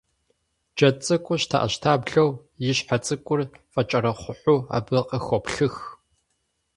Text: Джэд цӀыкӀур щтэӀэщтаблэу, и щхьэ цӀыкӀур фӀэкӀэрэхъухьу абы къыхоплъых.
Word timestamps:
Джэд 0.75 0.95
цӀыкӀур 1.05 1.39
щтэӀэщтаблэу, 1.43 2.29
и 2.69 2.73
щхьэ 2.77 2.97
цӀыкӀур 3.05 3.39
фӀэкӀэрэхъухьу 3.71 4.59
абы 4.77 4.99
къыхоплъых. 5.09 5.75